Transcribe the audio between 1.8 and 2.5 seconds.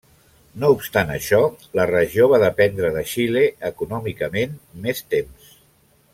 regió va